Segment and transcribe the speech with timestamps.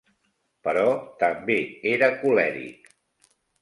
[0.67, 0.85] Però
[1.25, 1.59] també
[1.95, 2.95] era colèric.